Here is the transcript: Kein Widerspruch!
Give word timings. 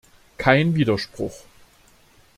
Kein 0.39 0.73
Widerspruch! 0.73 1.43